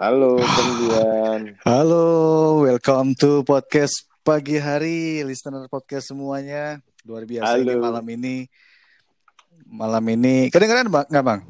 Halo, 0.00 0.40
kemudian. 0.40 1.60
Halo, 1.60 2.04
welcome 2.64 3.12
to 3.20 3.44
podcast 3.44 4.08
pagi 4.24 4.56
hari, 4.56 5.20
listener 5.28 5.68
podcast 5.68 6.08
semuanya. 6.08 6.80
Luar 7.04 7.28
biasa 7.28 7.60
ini 7.60 7.76
Halo. 7.76 7.84
malam 7.84 8.06
ini. 8.08 8.36
Malam 9.68 10.04
ini 10.08 10.48
kedengeran 10.48 10.88
bang? 10.88 11.04
Nggak 11.04 11.24
bang? 11.28 11.40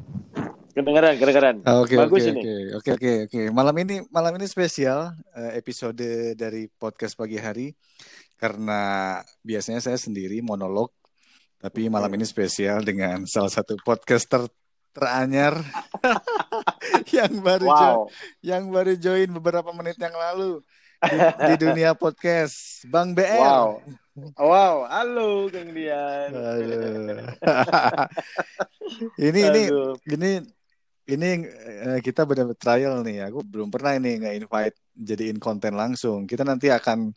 Kedengeran, 0.75 1.15
kedengeran. 1.19 1.57
Oke 1.79 1.95
Bagus 1.95 2.27
oke 2.27 2.31
ini. 2.31 2.41
oke 2.43 2.55
oke 2.75 2.91
oke 2.99 3.13
oke. 3.31 3.41
Malam 3.55 3.75
ini 3.87 3.95
malam 4.11 4.33
ini 4.35 4.47
spesial 4.51 5.15
eh, 5.35 5.55
episode 5.55 6.35
dari 6.35 6.67
podcast 6.67 7.15
pagi 7.15 7.39
hari 7.39 7.71
karena 8.35 9.19
biasanya 9.47 9.79
saya 9.79 9.95
sendiri 9.95 10.43
monolog, 10.43 10.91
tapi 11.63 11.87
malam 11.87 12.11
ini 12.19 12.27
spesial 12.27 12.83
dengan 12.83 13.31
salah 13.31 13.53
satu 13.53 13.79
podcaster 13.83 14.49
teranyar 14.91 15.55
yang 17.17 17.33
baru 17.39 17.67
Wow. 17.67 18.01
yang 18.41 18.69
baru 18.69 18.95
join 18.95 19.31
beberapa 19.33 19.71
menit 19.71 19.97
yang 19.97 20.13
lalu 20.13 20.61
di, 21.01 21.17
di 21.49 21.55
dunia 21.57 21.95
podcast, 21.95 22.85
Bang 22.87 23.17
BL. 23.17 23.41
Wow. 23.41 23.81
Wow, 24.37 24.85
halo 24.85 25.49
Kang 25.49 25.73
Dian. 25.73 26.29
Ini 29.17 29.41
ini 29.49 29.63
Aduh. 29.71 29.95
ini 30.11 30.31
ini 31.07 31.29
eh, 31.47 31.99
kita 32.03 32.27
benar 32.27 32.53
trial 32.55 33.01
nih. 33.01 33.31
Aku 33.31 33.43
belum 33.43 33.71
pernah 33.71 33.95
ini 33.95 34.19
nge-invite 34.19 34.77
jadiin 34.93 35.39
konten 35.39 35.75
langsung. 35.75 36.27
Kita 36.27 36.43
nanti 36.43 36.69
akan 36.69 37.15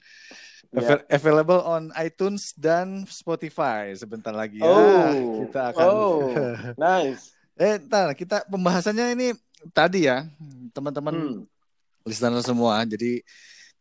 avail- 0.72 1.06
available 1.10 1.62
on 1.62 1.90
iTunes 1.98 2.54
dan 2.56 3.04
Spotify 3.06 3.94
sebentar 3.94 4.32
lagi 4.32 4.62
ya. 4.62 4.70
Oh. 4.70 5.44
Kita 5.44 5.74
akan 5.74 5.86
Oh. 5.90 6.30
Nice. 6.78 7.34
Eh 7.56 7.78
ntar 7.80 8.14
kita 8.14 8.44
pembahasannya 8.48 9.14
ini 9.14 9.28
tadi 9.72 10.10
ya, 10.10 10.26
teman-teman 10.72 11.14
Hmm. 11.14 11.42
listener 12.04 12.42
semua. 12.42 12.82
Jadi 12.84 13.22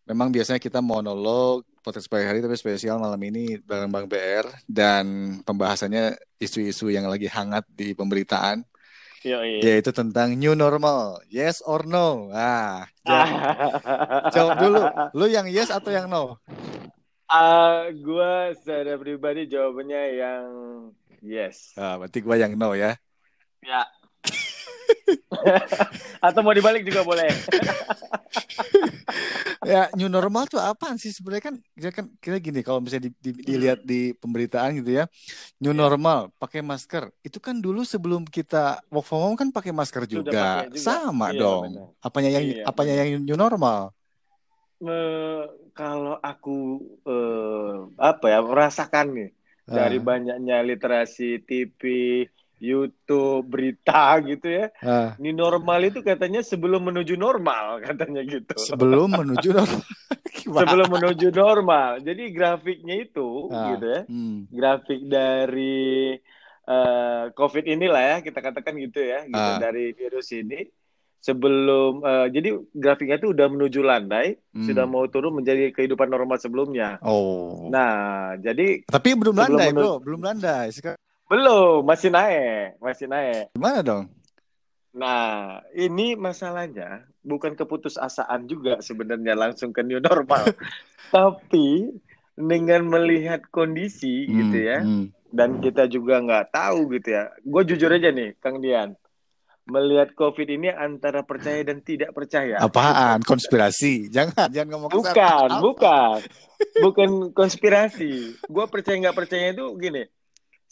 memang 0.04 0.30
biasanya 0.30 0.58
kita 0.58 0.78
monolog 0.78 1.64
podcast 1.82 2.06
pagi 2.06 2.22
hari 2.22 2.38
tapi 2.38 2.54
spesial 2.54 2.98
malam 2.98 3.18
ini 3.18 3.58
bareng 3.58 3.90
Bang 3.90 4.06
BR 4.06 4.46
dan 4.70 5.04
pembahasannya 5.42 6.14
isu-isu 6.38 6.94
yang 6.94 7.10
lagi 7.10 7.26
hangat 7.26 7.66
di 7.66 7.90
pemberitaan 7.90 8.62
Yoi. 9.22 9.58
yaitu 9.58 9.90
tentang 9.90 10.38
new 10.38 10.54
normal. 10.54 11.18
Yes 11.26 11.58
or 11.66 11.82
no? 11.82 12.30
Ah, 12.30 12.86
jawab, 13.02 13.26
jawab 14.34 14.52
dulu. 14.58 14.82
Lu 15.14 15.26
yang 15.26 15.50
yes 15.50 15.70
atau 15.70 15.90
yang 15.90 16.06
no? 16.06 16.38
Ah, 17.26 17.90
gua 17.96 18.52
secara 18.54 18.94
pribadi 18.94 19.48
jawabannya 19.48 20.02
yang 20.14 20.44
yes. 21.18 21.74
Ah, 21.74 21.98
berarti 21.98 22.18
gua 22.20 22.36
yang 22.38 22.54
no 22.54 22.76
ya. 22.76 22.94
Ya. 23.62 23.86
Atau 26.26 26.40
mau 26.42 26.54
dibalik 26.54 26.82
juga 26.86 27.02
boleh. 27.06 27.30
Ya, 29.62 29.86
new 29.94 30.10
normal 30.10 30.50
tuh 30.50 30.58
apaan 30.58 30.98
sih 30.98 31.14
sebenarnya 31.14 31.54
kan 31.54 31.54
kita 31.78 31.90
kan 31.94 32.06
kita 32.18 32.36
gini 32.42 32.60
kalau 32.66 32.82
misalnya 32.82 33.14
di- 33.14 33.14
di- 33.30 33.42
dilihat 33.46 33.78
di 33.86 34.10
pemberitaan 34.18 34.74
gitu 34.82 34.90
ya. 34.98 35.04
New 35.62 35.70
normal, 35.70 36.34
pakai 36.42 36.66
masker. 36.66 37.14
Itu 37.22 37.38
kan 37.38 37.62
dulu 37.62 37.86
sebelum 37.86 38.26
kita 38.26 38.82
work 38.90 39.06
from 39.06 39.22
home 39.22 39.38
kan 39.38 39.48
pakai 39.54 39.70
masker 39.70 40.02
juga. 40.10 40.34
pakai 40.34 40.66
juga. 40.74 40.82
Sama 40.82 41.30
Iya, 41.30 41.38
dong. 41.38 41.62
benar. 41.70 41.86
Apanya 42.02 42.30
yang 42.34 42.44
Iya, 42.50 42.64
apanya 42.66 42.94
yang 43.06 43.08
new 43.22 43.38
normal? 43.38 43.94
Eh, 44.82 45.42
kalau 45.78 46.18
aku 46.18 46.82
eh, 47.06 47.74
apa 48.02 48.26
ya 48.34 48.38
merasakan 48.42 49.06
nih 49.14 49.30
dari 49.70 49.96
Ah, 50.02 50.02
banyaknya 50.02 50.56
literasi 50.66 51.38
TV, 51.46 51.80
YouTube, 52.62 53.42
berita 53.44 54.16
gitu 54.30 54.46
ya. 54.46 54.70
ah. 54.80 55.18
Ini 55.18 55.34
normal 55.34 55.82
itu 55.84 55.98
katanya 56.00 56.40
sebelum 56.40 56.86
menuju 56.86 57.18
normal 57.18 57.78
katanya 57.86 58.22
gitu. 58.22 58.54
sebelum 58.56 59.10
menuju 59.12 59.50
normal. 59.50 59.82
Sebelum 60.42 60.88
menuju 60.90 61.28
normal. 61.30 61.90
Jadi 62.02 62.28
grafiknya 62.30 62.98
itu 62.98 63.46
Ah, 63.48 63.72
gitu 63.72 63.86
ya. 63.88 64.00
hmm. 64.04 64.50
Grafik 64.50 65.00
dari 65.06 66.18
eh, 66.62 67.24
COVID 67.30 67.64
inilah 67.64 68.02
ya 68.02 68.16
kita 68.20 68.38
katakan 68.40 68.74
gitu 68.76 69.00
ya, 69.00 69.22
gitu 69.24 69.38
Ah. 69.38 69.58
dari 69.58 69.90
virus 69.92 70.30
ini 70.30 70.66
sebelum 71.18 72.02
eh, 72.02 72.26
jadi 72.30 72.48
grafiknya 72.68 73.16
itu 73.16 73.30
udah 73.30 73.46
menuju 73.48 73.80
landai, 73.80 74.34
Hmm. 74.50 74.66
sudah 74.66 74.84
mau 74.84 75.06
turun 75.06 75.30
menjadi 75.32 75.70
kehidupan 75.70 76.06
normal 76.06 76.36
sebelumnya. 76.36 76.98
Oh. 77.00 77.70
Nah, 77.70 78.34
jadi 78.36 78.82
Tapi 78.84 79.14
belum 79.14 79.34
landai, 79.36 79.70
menuju 79.70 79.78
bro. 79.78 79.92
Belum 80.02 80.20
landai. 80.20 80.70
Sekarang 80.70 80.98
belum, 81.32 81.80
masih 81.88 82.12
naik, 82.12 82.76
masih 82.76 83.08
naik. 83.08 83.56
gimana 83.56 83.80
dong? 83.80 84.04
Nah, 84.92 85.64
ini 85.72 86.12
masalahnya 86.12 87.08
bukan 87.24 87.56
keputusasaan 87.56 88.44
juga 88.44 88.84
sebenarnya 88.84 89.32
langsung 89.32 89.72
ke 89.72 89.80
new 89.80 89.96
normal. 89.96 90.44
Tapi 91.16 91.88
dengan 92.36 92.84
melihat 92.84 93.48
kondisi 93.48 94.28
gitu 94.28 94.56
Hmm, 94.60 94.68
ya, 94.68 94.78
hmm. 94.84 95.06
dan 95.32 95.64
kita 95.64 95.88
juga 95.88 96.20
nggak 96.20 96.52
tahu 96.52 96.92
gitu 97.00 97.16
ya. 97.16 97.32
Gue 97.40 97.64
jujur 97.64 97.88
aja 97.88 98.12
nih, 98.12 98.36
Kang 98.36 98.60
Dian, 98.60 98.92
melihat 99.64 100.12
COVID 100.12 100.48
ini 100.52 100.68
antara 100.68 101.24
percaya 101.24 101.64
dan 101.64 101.80
tidak 101.80 102.12
percaya. 102.12 102.60
Apaan? 102.60 103.24
Konspirasi? 103.24 104.12
Jangan, 104.12 104.52
jangan 104.52 104.68
ngomong. 104.76 104.92
Bukan, 104.92 105.48
bukan, 105.64 106.18
bukan 106.84 107.10
konspirasi. 107.32 108.36
Gue 108.44 108.64
percaya 108.68 109.00
nggak 109.08 109.16
percaya 109.16 109.56
itu 109.56 109.72
gini. 109.80 110.04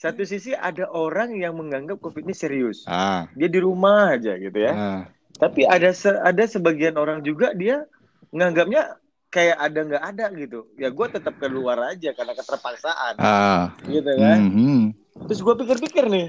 Satu 0.01 0.25
sisi 0.25 0.57
ada 0.57 0.89
orang 0.89 1.37
yang 1.37 1.53
menganggap 1.53 2.01
COVID 2.01 2.25
ini 2.25 2.33
serius. 2.33 2.89
Ah, 2.89 3.29
Dia 3.37 3.53
di 3.53 3.61
rumah 3.61 4.17
aja 4.17 4.33
gitu 4.41 4.57
ya. 4.57 4.73
ah. 4.73 5.01
Tapi 5.37 5.69
ada 5.69 5.93
se- 5.93 6.17
ada 6.17 6.45
sebagian 6.45 6.97
orang 6.97 7.21
juga 7.21 7.53
dia 7.53 7.85
nganggapnya 8.31 8.97
kayak 9.29 9.61
ada 9.61 9.81
nggak 9.85 10.05
ada 10.09 10.25
gitu. 10.35 10.65
Ya 10.75 10.89
gue 10.89 11.07
tetap 11.07 11.37
keluar 11.37 11.77
aja 11.85 12.17
karena 12.17 12.33
keterpaksaan, 12.33 13.21
Ah. 13.21 13.77
gitu 13.85 14.09
kan. 14.09 14.39
Mhm. 14.41 14.81
Terus 15.29 15.41
gue 15.45 15.55
pikir-pikir 15.55 16.05
nih, 16.09 16.29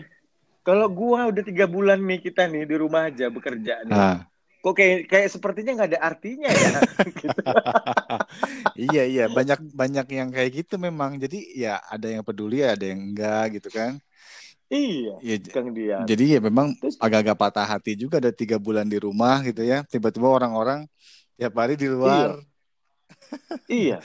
kalau 0.61 0.91
gua 0.91 1.31
udah 1.31 1.39
tiga 1.41 1.63
bulan 1.63 2.03
nih 2.03 2.19
kita 2.21 2.51
nih 2.51 2.67
di 2.67 2.75
rumah 2.75 3.07
aja 3.07 3.31
bekerja 3.31 3.87
nih, 3.87 3.95
Ah. 3.95 4.27
Kok 4.61 4.73
kayak 4.77 5.09
kayak 5.09 5.29
sepertinya 5.33 5.71
nggak 5.73 5.89
ada 5.97 6.01
artinya 6.05 6.49
ya. 6.53 6.71
gitu. 7.21 7.41
iya 8.77 9.03
iya 9.09 9.25
banyak 9.25 9.73
banyak 9.73 10.05
yang 10.13 10.29
kayak 10.29 10.51
gitu 10.53 10.77
memang 10.77 11.17
jadi 11.17 11.39
ya 11.57 11.73
ada 11.89 12.05
yang 12.05 12.21
peduli 12.21 12.61
ada 12.61 12.85
yang 12.85 13.01
enggak 13.11 13.59
gitu 13.59 13.69
kan 13.73 13.97
Iya, 14.71 15.19
ya, 15.19 15.35
Kang 15.51 15.75
Dian. 15.75 16.07
jadi 16.07 16.37
ya 16.37 16.39
memang 16.39 16.71
agak-agak 16.95 17.35
patah 17.35 17.67
hati 17.67 17.99
juga 17.99 18.23
ada 18.23 18.31
tiga 18.31 18.55
bulan 18.55 18.87
di 18.87 19.03
rumah 19.03 19.43
gitu 19.43 19.67
ya 19.67 19.83
tiba-tiba 19.83 20.31
orang-orang 20.31 20.87
tiap 21.35 21.51
hari 21.59 21.75
di 21.75 21.91
luar 21.91 22.39
iya. 23.67 23.97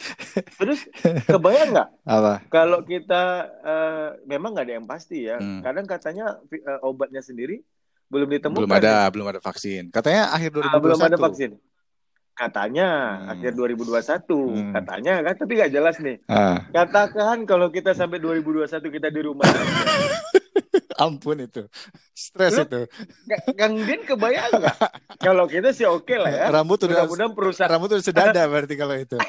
Terus 0.58 0.86
kebayang 1.26 1.70
nggak 1.74 1.88
apa 2.16 2.34
kalau 2.50 2.82
kita 2.82 3.46
eh, 3.62 4.08
memang 4.26 4.54
nggak 4.54 4.66
ada 4.66 4.74
yang 4.78 4.88
pasti 4.88 5.26
ya. 5.26 5.38
Hmm. 5.38 5.62
Kadang 5.62 5.86
katanya 5.86 6.38
eh, 6.50 6.80
obatnya 6.82 7.22
sendiri 7.22 7.62
belum 8.06 8.28
ditemukan. 8.28 8.58
belum 8.60 8.72
ada 8.72 8.92
nih. 8.96 9.10
belum 9.10 9.26
ada 9.28 9.40
vaksin 9.40 9.82
katanya 9.88 10.22
akhir 10.30 10.50
Ah, 10.56 10.78
belum 10.78 10.96
ada 10.96 11.14
2021 11.14 11.26
vaksin. 11.26 11.52
Katanya 12.36 12.88
Hmm. 13.16 13.32
akhir 13.32 13.50
2021, 13.56 14.36
Hmm. 14.52 14.68
katanya 14.70 15.24
kan, 15.24 15.34
tapi 15.34 15.56
nggak 15.56 15.72
jelas 15.72 15.96
nih. 15.96 16.20
ah 16.26 16.60
Katakan 16.68 17.36
kalau 17.42 17.72
kita 17.72 17.90
sampai 17.90 18.20
2021 18.20 18.92
kita 18.92 19.08
di 19.08 19.24
rumah 19.24 19.48
ampun 20.98 21.40
itu 21.40 21.64
stres 22.12 22.56
itu 22.58 22.88
Ka- 23.24 23.52
Kang 23.54 23.76
Din 23.78 24.00
kebayang 24.02 24.52
nggak? 24.54 24.76
Kalau 25.24 25.44
kita 25.44 25.68
sih 25.70 25.84
oke 25.84 26.12
lah 26.14 26.28
ya. 26.28 26.46
rambut 26.50 26.76
udah 26.78 27.04
Mudah-mudahan 27.04 27.32
perusahaan 27.32 27.68
rambut 27.70 27.88
udah 27.90 28.04
sedada 28.04 28.42
berarti 28.44 28.74
kalau 28.74 28.94
itu 28.94 29.16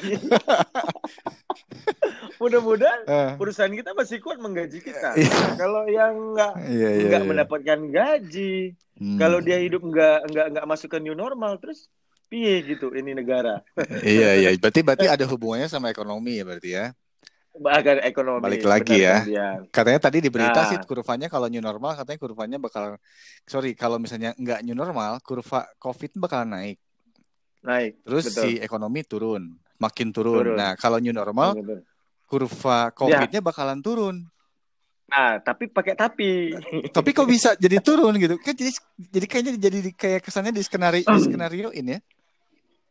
mudah-mudahan 2.38 3.00
Ah, 3.06 3.32
perusahaan 3.40 3.70
kita 3.70 3.92
masih 3.92 4.18
kuat 4.20 4.38
menggaji 4.38 4.80
kita. 4.80 5.14
Iya. 5.20 5.56
Kalau 5.56 5.84
yang 5.86 6.14
nggak 6.34 6.54
iya 6.68 6.90
iya 6.94 7.06
nggak 7.08 7.24
iya. 7.24 7.30
mendapatkan 7.30 7.80
gaji, 7.88 8.56
Hmm. 8.98 9.14
kalau 9.16 9.38
dia 9.38 9.62
hidup 9.62 9.82
nggak 9.82 10.18
nggak 10.26 10.48
nggak 10.58 10.66
masuk 10.66 10.90
ke 10.90 10.98
new 10.98 11.14
normal, 11.14 11.62
terus 11.62 11.86
piye 12.28 12.60
gitu 12.62 12.90
ini 12.92 13.14
negara. 13.14 13.62
iya 14.04 14.34
iya 14.36 14.50
berarti 14.58 14.82
berti 14.82 15.06
ada 15.06 15.22
hubungannya 15.24 15.66
sama 15.66 15.88
ekonomi 15.88 16.38
ya 16.38 16.44
berarti 16.44 16.72
ya 16.72 16.86
Bahkan 17.58 18.06
ekonomi. 18.06 18.42
Balik 18.42 18.66
lagi 18.66 18.94
benar, 18.94 19.02
ya. 19.02 19.16
Kang 19.18 19.26
Dian. 19.26 19.60
Katanya 19.74 20.00
tadi 20.00 20.18
di 20.22 20.30
berita 20.30 20.62
Nah. 20.62 20.70
sih 20.70 20.78
kurvanya 20.82 21.26
kalau 21.26 21.46
new 21.46 21.58
normal 21.58 21.98
katanya 21.98 22.20
kurvanya 22.20 22.58
bakal 22.58 23.02
sorry 23.44 23.74
kalau 23.74 23.98
misalnya 23.98 24.38
nggak 24.38 24.62
new 24.62 24.74
normal 24.74 25.18
kurva 25.22 25.66
COVID 25.78 26.18
bakal 26.18 26.46
naik 26.46 26.78
Naik. 27.66 28.06
terus 28.06 28.30
Betul. 28.30 28.42
si 28.46 28.50
ekonomi 28.58 29.02
turun 29.02 29.58
makin 29.78 30.14
turun. 30.14 30.54
Turun. 30.54 30.56
Nah 30.56 30.74
kalau 30.74 31.02
new 31.02 31.10
normal 31.10 31.58
Betul. 31.58 31.82
Kurva 32.28 32.92
COVID-nya 32.92 33.40
bakalan 33.42 33.80
turun. 33.80 34.28
Nah, 35.08 35.40
tapi 35.40 35.72
pakai 35.72 35.96
tapi. 35.96 36.52
Tapi 36.92 37.10
kok 37.16 37.26
bisa 37.26 37.56
jadi 37.56 37.80
turun 37.80 38.12
gitu? 38.20 38.36
Kan 38.44 38.54
jadi 38.54 38.72
jadi 39.00 39.26
kayaknya 39.26 39.52
jadi 39.56 39.80
kayak 39.96 40.22
kesannya 40.28 40.52
di 40.52 40.62
skenario 40.62 41.08
di 41.08 41.22
skenario 41.24 41.72
ini 41.72 41.96
ya. 41.96 42.02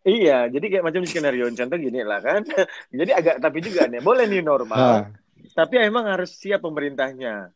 Iya, 0.07 0.39
jadi 0.49 0.67
kayak 0.71 0.85
macam 0.87 1.03
skenario 1.05 1.45
contoh 1.51 1.77
gini 1.77 2.01
lah 2.01 2.25
kan. 2.25 2.41
jadi 2.99 3.11
agak 3.21 3.37
tapi 3.43 3.59
juga 3.61 3.85
nih, 3.91 4.01
boleh 4.01 4.25
new 4.25 4.41
normal. 4.41 4.79
Ah. 4.79 5.05
Tapi 5.53 5.83
emang 5.83 6.09
harus 6.09 6.33
siap 6.33 6.65
pemerintahnya. 6.65 7.53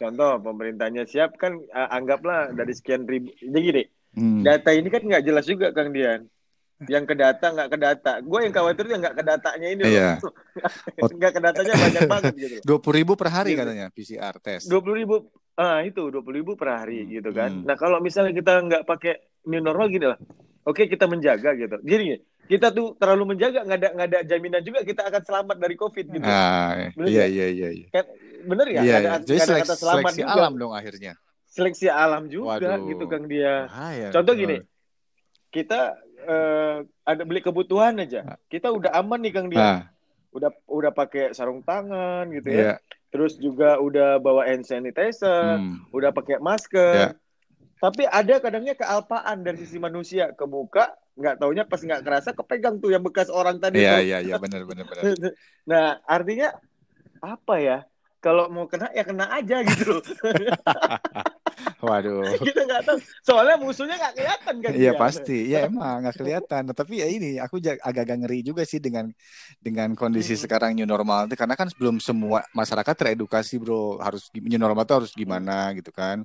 Contoh 0.00 0.40
pemerintahnya 0.40 1.04
siap 1.04 1.36
kan 1.36 1.60
eh, 1.60 1.88
anggaplah 1.92 2.56
dari 2.56 2.72
sekian 2.72 3.04
ribu. 3.04 3.34
Jadi 3.36 3.60
gini, 3.60 3.84
Hmm. 4.14 4.46
Data 4.46 4.70
ini 4.70 4.88
kan 4.94 5.02
nggak 5.02 5.26
jelas 5.26 5.44
juga 5.44 5.74
Kang 5.74 5.90
Dian. 5.90 6.30
Yang 6.86 7.04
ke 7.04 7.14
data 7.14 7.46
nggak 7.48 7.68
ke 7.68 7.78
data. 7.78 8.12
Gue 8.20 8.38
yang 8.42 8.52
khawatir 8.52 8.84
yang 8.86 9.00
nggak 9.00 9.14
ke 9.14 9.22
datanya 9.22 9.68
ini 9.68 9.82
Iya. 9.84 10.10
nggak 11.18 11.32
ke 11.32 11.40
datanya 11.40 11.72
banyak 11.74 12.02
banget 12.06 12.34
gitu. 12.34 12.56
Dua 12.62 12.78
puluh 12.78 12.96
ribu 12.98 13.12
per 13.14 13.28
hari 13.28 13.52
Gitu. 13.52 13.60
katanya 13.60 13.86
PCR 13.90 14.34
tes. 14.38 14.60
Dua 14.64 14.80
puluh 14.80 14.96
ribu, 14.96 15.14
ah 15.54 15.80
itu 15.80 16.02
dua 16.08 16.20
puluh 16.20 16.36
ribu 16.38 16.52
per 16.54 16.68
hari 16.74 17.02
Hmm, 17.02 17.10
gitu 17.12 17.30
kan. 17.30 17.50
hmm. 17.50 17.64
Nah 17.64 17.76
kalau 17.76 17.98
misalnya 17.98 18.32
kita 18.32 18.52
nggak 18.60 18.82
pakai 18.84 19.14
new 19.46 19.58
normal 19.58 19.86
gini 19.86 20.06
lah. 20.06 20.18
Oke 20.62 20.84
kita 20.84 21.04
menjaga 21.04 21.52
gitu. 21.54 21.76
Gini, 21.80 22.16
kita 22.44 22.70
tuh 22.70 22.96
terlalu 22.96 23.36
menjaga 23.36 23.62
nggak 23.62 23.78
ada 23.78 23.88
nggak 23.92 24.08
ada 24.08 24.18
jaminan 24.24 24.60
juga 24.60 24.80
kita 24.80 25.04
akan 25.04 25.22
selamat 25.22 25.56
dari 25.58 25.74
covid 25.74 26.06
gitu. 26.08 26.24
Ah, 26.24 26.88
Bener 26.90 27.04
iya 27.06 27.20
nggak? 27.20 27.28
iya 27.30 27.46
iya. 27.46 27.68
iya. 27.70 27.86
Kan, 27.90 28.04
bener 28.44 28.66
ya? 28.66 28.72
Iya, 28.74 28.80
Nggak 28.80 29.00
iya. 29.00 29.12
ada, 29.12 29.22
Jadi 29.22 29.36
ada 29.36 29.44
seleksi, 29.46 29.62
kata 29.62 29.74
selamat 29.76 30.00
seleksi 30.02 30.20
juga. 30.20 30.32
alam 30.34 30.52
dong 30.54 30.72
akhirnya. 30.72 31.12
Seleksi 31.46 31.86
alam 31.86 32.22
juga 32.26 32.48
Waduh. 32.58 32.80
gitu 32.88 33.04
Kang 33.06 33.24
dia. 33.24 33.68
Bahaya. 33.68 34.08
Contoh 34.10 34.34
gini, 34.34 34.56
kita 35.48 35.80
eh, 36.24 36.76
ada 37.04 37.22
beli 37.22 37.38
kebutuhan 37.38 38.00
aja. 38.00 38.40
Kita 38.46 38.68
udah 38.68 38.90
aman 38.94 39.20
nih 39.20 39.32
Kang 39.32 39.48
dia. 39.48 39.60
Ah, 39.60 39.80
Udah 40.32 40.50
udah 40.66 40.90
pakai 40.90 41.30
sarung 41.30 41.62
tangan 41.62 42.26
gitu 42.32 42.48
ya. 42.48 42.58
iya. 42.58 42.74
Terus 43.08 43.38
juga 43.38 43.78
udah 43.78 44.18
bawa 44.18 44.42
hand 44.42 44.66
sanitizer, 44.66 45.62
Hmm. 45.62 45.86
udah 45.88 46.10
pakai 46.10 46.42
masker. 46.42 46.94
Ya. 46.96 47.08
Tapi 47.78 48.02
ada 48.02 48.40
kadangnya 48.40 48.74
kealpaan 48.74 49.44
dari 49.44 49.60
sisi 49.60 49.76
manusia 49.76 50.34
ke 50.34 50.42
muka, 50.42 50.90
nggak 51.14 51.38
taunya 51.38 51.62
pas 51.62 51.78
nggak 51.78 52.02
kerasa 52.02 52.32
kepegang 52.32 52.82
tuh 52.82 52.90
yang 52.90 53.04
bekas 53.04 53.30
orang 53.30 53.62
tadi 53.62 53.78
Iya 53.78 54.02
iya 54.02 54.18
iya 54.18 54.34
benar 54.40 54.66
benar 54.66 54.82
benar. 54.84 55.02
Nah, 55.70 56.02
artinya 56.02 56.50
apa 57.22 57.54
ya? 57.56 57.78
Kalau 58.18 58.48
mau 58.48 58.64
kena 58.64 58.88
ya 58.90 59.04
kena 59.04 59.28
aja 59.30 59.60
gitu 59.62 59.94
loh. 59.94 60.02
Waduh. 61.82 62.24
Kita 62.48 62.60
nggak 62.64 62.82
tahu. 62.86 62.98
Soalnya 63.22 63.56
musuhnya 63.60 63.96
nggak 64.00 64.14
kelihatan 64.16 64.54
kan 64.62 64.70
Iya 64.74 64.92
pasti, 64.96 65.38
ya 65.52 65.68
emang 65.68 66.04
nggak 66.04 66.16
kelihatan. 66.18 66.62
Nah, 66.70 66.76
Tapi 66.76 66.94
ya 67.00 67.06
ini, 67.08 67.36
aku 67.38 67.60
agak-agak 67.60 68.16
ngeri 68.24 68.40
juga 68.42 68.62
sih 68.64 68.80
dengan 68.80 69.10
dengan 69.60 69.92
kondisi 69.98 70.34
Hmm. 70.34 70.42
sekarang 70.46 70.70
new 70.74 70.88
normal 70.88 71.28
itu, 71.28 71.36
karena 71.38 71.54
kan 71.54 71.68
belum 71.76 71.98
semua 72.02 72.42
masyarakat 72.56 72.94
teredukasi 72.96 73.60
bro, 73.62 74.00
harus 74.02 74.28
new 74.34 74.58
normal 74.60 74.82
itu 74.88 74.94
harus 74.94 75.12
gimana 75.14 75.70
gitu 75.76 75.90
kan. 75.94 76.22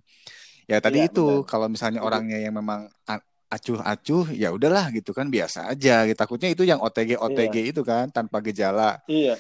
Ya 0.70 0.78
tadi 0.78 1.02
Iya, 1.02 1.10
itu, 1.10 1.44
kalau 1.50 1.66
misalnya 1.66 2.06
orangnya 2.06 2.38
yang 2.38 2.54
memang 2.54 2.86
acuh-acuh, 3.50 4.30
ya 4.38 4.54
udahlah 4.54 4.94
gitu 4.94 5.10
kan, 5.18 5.26
biasa 5.26 5.74
aja. 5.74 6.06
Gitu. 6.06 6.14
Takutnya 6.14 6.54
itu 6.54 6.62
yang 6.62 6.78
OTG 6.78 7.18
OTG 7.18 7.74
itu 7.74 7.82
kan, 7.82 8.14
tanpa 8.14 8.38
gejala. 8.46 9.02
Iya. 9.10 9.34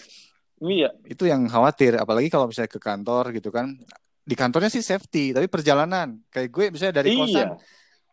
Iya. 0.60 0.90
Itu 1.06 1.30
yang 1.30 1.46
khawatir, 1.46 1.96
apalagi 2.02 2.28
kalau 2.34 2.50
misalnya 2.50 2.74
ke 2.74 2.82
kantor 2.82 3.30
gitu 3.38 3.54
kan. 3.54 3.78
Di 4.30 4.36
kantornya 4.38 4.70
sih 4.70 4.86
safety, 4.86 5.34
tapi 5.34 5.50
perjalanan 5.50 6.22
kayak 6.30 6.50
gue 6.54 6.66
misalnya 6.70 7.02
dari 7.02 7.10
Iya. 7.10 7.20
kosan 7.20 7.48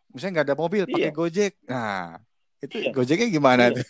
misalnya 0.09 0.33
nggak 0.33 0.47
ada 0.49 0.57
mobil 0.57 0.83
pakai 0.89 1.13
Iya. 1.13 1.13
Gojek. 1.13 1.53
Nah, 1.69 2.17
itu 2.57 2.75
Iya. 2.81 2.89
Gojeknya 2.89 3.27
gimana 3.29 3.63
Iya. 3.69 3.75
tuh? 3.77 3.85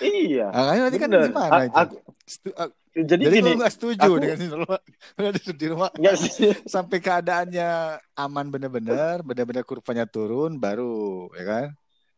Iya. 0.00 0.46
Makanya 0.50 0.82
nanti 0.82 0.98
kan 0.98 1.10
gimana 1.14 1.54
A- 1.54 1.66
itu? 1.86 2.50
a- 2.58 2.74
jadi, 2.90 3.22
jadi 3.22 3.36
gini, 3.38 3.50
lu 3.54 3.58
nggak 3.62 3.70
setuju 3.70 4.10
aku- 4.10 4.18
dengan 4.18 4.38
di 5.62 5.66
rumah, 5.70 5.90
nggak 5.94 6.14
sih. 6.18 6.50
sampai 6.74 6.98
keadaannya 6.98 7.70
aman 8.18 8.46
bener-bener, 8.50 9.22
bener-bener 9.22 9.62
kurvanya 9.62 10.10
turun, 10.10 10.58
baru 10.58 11.30
ya 11.38 11.44
kan? 11.46 11.66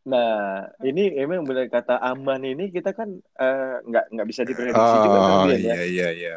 Nah, 0.03 0.65
ini 0.81 1.13
emang 1.15 1.45
benar 1.45 1.69
kata 1.69 2.01
aman 2.01 2.41
ini 2.41 2.73
kita 2.73 2.91
kan 2.91 3.07
eh, 3.37 3.75
nggak 3.85 4.05
nggak 4.17 4.27
bisa 4.27 4.41
diprediksi 4.43 4.81
juga 4.99 5.19
kan 5.21 5.31
Oh 5.31 5.45
Dian, 5.45 5.61
ya. 5.61 5.75
iya 5.77 5.79
iya 5.85 6.09
iya. 6.09 6.35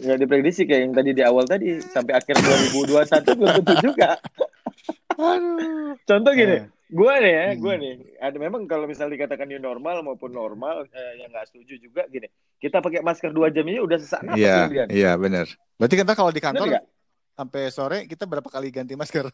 Nggak 0.00 0.18
diprediksi 0.18 0.62
kayak 0.64 0.82
yang 0.82 0.94
tadi 0.94 1.10
di 1.10 1.22
awal 1.22 1.44
tadi 1.44 1.78
sampai 1.78 2.14
akhir 2.14 2.34
2021 2.36 3.04
belum 3.34 3.50
tentu 3.58 3.74
juga. 3.82 4.16
Aduh. 5.12 5.94
Contoh 6.02 6.32
gini, 6.32 6.56
Eh, 6.56 6.62
gue 6.88 7.14
nih 7.18 7.32
ya, 7.32 7.44
Hmm. 7.46 7.60
gue 7.60 7.74
nih, 7.76 7.94
ada 8.18 8.36
memang 8.36 8.62
kalau 8.64 8.84
misalnya 8.84 9.14
dikatakan 9.14 9.44
new 9.44 9.58
normal 9.58 10.00
maupun 10.00 10.30
normal, 10.30 10.86
eh, 10.86 11.12
yang 11.18 11.28
nggak 11.28 11.46
setuju 11.46 11.74
juga 11.78 12.02
gini, 12.06 12.26
kita 12.56 12.78
pakai 12.78 13.00
masker 13.00 13.30
dua 13.30 13.48
jam 13.48 13.62
ini 13.62 13.78
udah 13.78 13.96
sesak 13.96 14.22
napas 14.22 14.38
Iya 14.38 14.56
Dian. 14.66 14.88
iya 14.88 15.12
benar. 15.14 15.46
Berarti 15.76 15.94
kita 15.96 16.12
kalau 16.14 16.28
di 16.28 16.38
Bener 16.38 16.46
kantor 16.50 16.66
nggak? 16.70 16.84
sampai 17.32 17.62
sore 17.68 17.98
kita 18.04 18.24
berapa 18.24 18.44
kali 18.46 18.68
ganti 18.68 18.94
masker? 18.94 19.28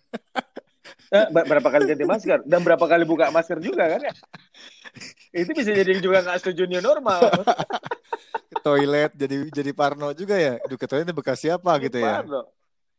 Eh, 1.08 1.26
ber- 1.28 1.46
berapa 1.48 1.68
kali 1.68 1.84
ganti 1.86 2.04
masker 2.04 2.38
dan 2.42 2.60
berapa 2.60 2.82
kali 2.82 3.02
buka 3.02 3.30
masker 3.30 3.58
juga 3.58 3.86
kan 3.88 4.00
ya? 4.00 4.12
Itu 5.32 5.50
bisa 5.50 5.70
jadi 5.70 5.92
juga 5.96 6.22
nggak 6.22 6.38
setuju 6.40 6.66
new 6.66 6.78
normal. 6.80 7.20
Toilet 8.66 9.10
jadi 9.14 9.36
jadi 9.54 9.70
parno 9.70 10.10
juga 10.10 10.34
ya. 10.34 10.58
Aduh 10.66 10.74
ke 10.74 10.86
toilet 10.90 11.14
bekas 11.14 11.38
siapa 11.38 11.70
gitu 11.78 12.02
ya. 12.02 12.22
Parno. 12.22 12.42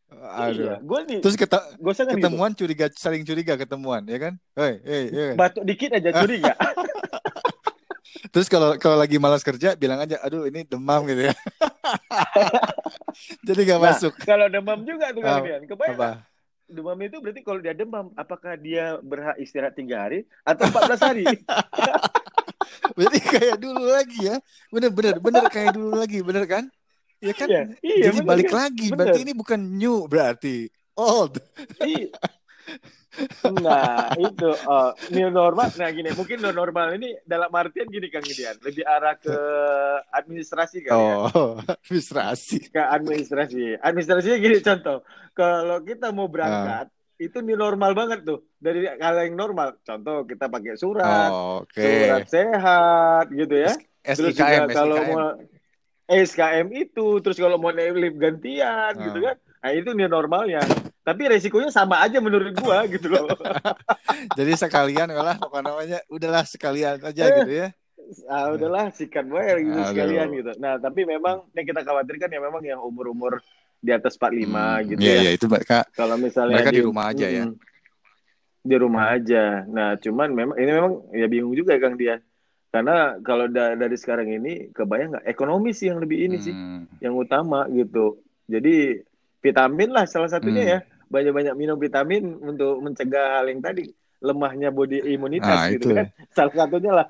Aduh. 0.07 0.71
Iya, 0.71 0.75
gue 0.79 0.99
nih, 1.03 1.19
Terus 1.19 1.35
kita 1.35 1.59
gue 1.75 1.91
kan 1.91 2.07
gitu. 2.07 2.15
ketemuan 2.15 2.51
curiga 2.55 2.87
saling 2.95 3.27
curiga 3.27 3.59
ketemuan 3.59 4.07
ya 4.07 4.15
kan 4.15 4.33
hei 4.55 4.79
hei 4.87 5.03
hei. 5.11 5.31
Batuk 5.35 5.67
dikit 5.67 5.91
aja 5.99 6.15
curiga. 6.23 6.55
terus 8.33 8.47
kalau 8.47 8.79
kalau 8.79 8.97
lagi 8.97 9.19
malas 9.19 9.43
kerja 9.45 9.77
bilang 9.77 10.01
aja 10.01 10.17
aduh 10.25 10.47
ini 10.49 10.65
demam 10.65 11.05
gitu 11.05 11.29
ya 11.29 11.35
jadi 13.47 13.61
nggak 13.61 13.79
Nah, 13.79 13.87
masuk 13.93 14.13
Kalau 14.25 14.47
demam 14.49 14.79
juga 14.83 15.13
tuh 15.13 15.21
kalian. 15.21 15.61
Kebayang 15.69 15.95
apa 15.95 16.09
demam 16.67 16.99
itu 16.99 17.17
berarti 17.23 17.41
kalau 17.47 17.59
dia 17.63 17.71
demam, 17.71 18.11
apakah 18.19 18.59
dia 18.59 18.99
berhak 18.99 19.39
istirahat 19.39 19.71
tiga 19.71 20.03
hari 20.03 20.27
atau 20.43 20.67
14 20.67 20.99
hari? 20.99 21.23
berarti 22.95 23.19
kayak 23.23 23.57
dulu 23.59 23.83
lagi 23.87 24.19
ya 24.27 24.35
bener 24.71 24.91
bener 24.93 25.15
bener 25.19 25.43
kayak 25.51 25.71
dulu 25.75 25.91
lagi 25.97 26.19
bener 26.23 26.45
kan 26.45 26.63
ya 27.17 27.33
kan 27.33 27.47
Iya, 27.49 27.61
iya, 27.81 28.03
jadi 28.09 28.17
bener 28.21 28.29
balik 28.29 28.47
kan? 28.53 28.57
lagi 28.67 28.85
Bener. 28.87 28.97
berarti 28.97 29.19
ini 29.25 29.33
bukan 29.33 29.59
new 29.59 29.97
berarti 30.05 30.57
old 30.93 31.33
Iya. 31.81 32.13
Nah, 33.63 34.13
itu 34.19 34.49
oh, 34.67 34.91
new 35.09 35.31
normal. 35.31 35.71
Nah, 35.79 35.89
gini, 35.89 36.11
mungkin 36.13 36.37
new 36.37 36.53
normal 36.53 36.93
ini 36.99 37.15
dalam 37.25 37.49
artian 37.49 37.89
gini 37.89 38.11
Kang 38.11 38.21
Gideon, 38.21 38.59
lebih 38.61 38.85
arah 38.85 39.15
ke 39.17 39.33
administrasi 40.13 40.85
kali 40.85 41.01
ya. 41.01 41.15
oh 41.31 41.57
administrasi 41.57 42.69
Ke 42.69 42.83
administrasi. 42.83 43.79
Administrasinya 43.81 44.37
gini 44.37 44.57
contoh, 44.61 45.01
kalau 45.33 45.79
kita 45.81 46.11
mau 46.13 46.27
berangkat 46.29 46.91
itu 47.17 47.37
new 47.41 47.57
normal 47.57 47.91
banget 47.91 48.21
tuh 48.23 48.45
dari 48.57 48.85
hal 48.87 49.15
yang 49.19 49.33
normal. 49.33 49.77
Contoh 49.81 50.23
kita 50.23 50.47
pakai 50.47 50.77
surat, 50.77 51.29
oh, 51.29 51.65
oke 51.65 51.81
surat 51.81 52.25
sehat 52.29 53.25
gitu 53.29 53.55
ya. 53.57 53.73
Terus 54.05 54.33
SIKM 54.37 54.65
juga 54.65 54.73
kalau 54.73 54.95
SIKM 54.95 55.09
mau 55.09 55.27
SKM 56.07 56.67
itu, 56.71 57.07
terus 57.19 57.35
kalau 57.35 57.57
mau 57.59 57.73
naik 57.73 57.91
lift 57.93 58.17
gantian 58.17 58.93
Ah. 58.93 59.03
gitu 59.03 59.19
kan. 59.19 59.35
Nah, 59.57 59.71
itu 59.73 59.89
new 59.91 60.07
normalnya. 60.07 60.61
Tapi 61.03 61.27
resikonya 61.27 61.67
sama 61.67 61.99
aja 61.99 62.21
menurut 62.21 62.55
gua 62.55 62.85
gitu 62.93 63.11
loh. 63.11 63.27
jadi 64.39 64.53
sekalian 64.55 65.11
lah 65.11 65.35
apa 65.35 65.59
namanya 65.59 65.99
udahlah 66.07 66.45
sekalian 66.45 67.01
aja 67.01 67.23
Eh. 67.27 67.35
gitu 67.43 67.53
ya 67.65 67.69
ah, 68.31 68.55
udahlah 68.55 68.87
sikat 68.95 69.27
bae 69.27 69.67
gitu 69.67 69.75
Aduh. 69.75 69.89
sekalian 69.91 70.27
gitu. 70.31 70.51
Nah, 70.63 70.79
tapi 70.79 71.03
memang 71.03 71.43
yang 71.51 71.65
kita 71.67 71.83
khawatirkan 71.83 72.31
ya 72.31 72.39
memang 72.39 72.63
yang 72.63 72.79
umur-umur 72.79 73.43
di 73.77 73.91
atas 73.93 74.17
45 74.17 74.81
Hmm, 74.81 74.87
gitu 74.89 75.01
iya 75.05 75.13
ya. 75.13 75.21
iya 75.23 75.31
itu 75.37 75.45
mereka 75.45 75.85
Kalau 75.93 76.15
misalnya 76.17 76.59
Mereka 76.59 76.71
di 76.73 76.81
rumah 76.83 77.05
aja 77.13 77.27
ya? 77.29 77.43
Mm, 77.45 77.55
Di 78.67 78.75
rumah 78.75 79.05
aja. 79.15 79.63
Nah, 79.63 79.95
cuman 79.95 80.29
memang 80.35 80.55
ini 80.59 80.71
memang 80.75 80.93
ya 81.15 81.27
bingung 81.31 81.55
juga 81.55 81.79
Kang 81.79 81.95
Dian. 81.95 82.19
Karena 82.67 83.15
kalau 83.23 83.47
da- 83.47 83.79
dari 83.79 83.95
sekarang 83.95 84.27
ini 84.27 84.75
kebayang 84.75 85.15
nggak 85.15 85.25
ekonomi 85.25 85.71
sih 85.71 85.87
yang 85.87 86.03
lebih 86.03 86.27
ini 86.27 86.37
sih 86.37 86.51
hmm, 86.51 86.99
yang 86.99 87.15
utama 87.15 87.63
gitu. 87.71 88.19
Jadi 88.43 88.99
vitamin 89.39 89.89
lah 89.95 90.03
salah 90.03 90.27
satunya 90.27 90.63
Hmm. 90.67 90.73
ya. 90.75 90.79
Banyak-banyak 91.07 91.55
minum 91.55 91.79
vitamin 91.79 92.35
untuk 92.43 92.83
mencegah 92.83 93.39
hal 93.39 93.47
yang 93.47 93.63
tadi 93.63 93.87
lemahnya 94.17 94.69
body 94.73 95.13
imunitas 95.13 95.53
Ah, 95.53 95.69
gitu 95.69 95.89
itu. 95.89 95.95
kan. 95.95 96.05
Salah 96.33 96.53
satunya 96.53 96.91
lah 96.93 97.07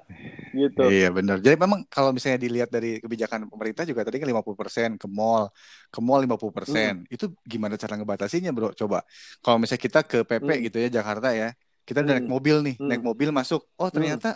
gitu. 0.51 0.81
Iya 0.87 1.09
benar. 1.13 1.37
Jadi 1.39 1.55
memang 1.55 1.85
kalau 1.87 2.11
misalnya 2.11 2.39
dilihat 2.41 2.69
dari 2.71 2.99
kebijakan 3.03 3.47
pemerintah 3.51 3.83
juga 3.87 4.03
tadi 4.03 4.17
kan 4.19 4.27
50% 4.27 4.89
ke 4.99 5.07
mall, 5.07 5.51
ke 5.91 5.99
mall 6.03 6.19
50%. 6.23 7.05
Itu 7.07 7.33
gimana 7.45 7.75
cara 7.79 7.93
ngebatasinya, 7.99 8.51
Bro? 8.51 8.73
Coba. 8.75 9.03
Kalau 9.43 9.57
misalnya 9.61 9.83
kita 9.83 9.99
ke 10.03 10.17
PP 10.27 10.49
Hmm. 10.49 10.63
gitu 10.67 10.77
ya 10.83 10.89
Jakarta 11.01 11.31
ya. 11.31 11.53
Kita 11.87 12.03
udah 12.03 12.19
naik 12.19 12.27
Hmm. 12.27 12.33
mobil 12.35 12.55
nih, 12.63 12.75
Hmm. 12.79 12.87
naik 12.91 13.03
mobil 13.03 13.29
masuk. 13.31 13.63
Oh, 13.79 13.87
ternyata 13.87 14.35